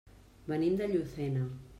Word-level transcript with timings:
Venim 0.51 0.79
de 0.79 0.87
Llucena. 0.93 1.45